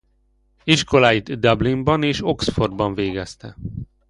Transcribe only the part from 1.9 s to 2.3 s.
és